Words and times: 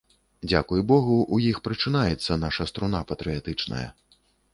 Дзякуй 0.51 0.81
богу, 0.91 1.17
у 1.35 1.37
іх 1.49 1.59
прачынаецца 1.67 2.39
наша 2.45 2.67
струна 2.71 3.03
патрыятычная. 3.13 3.83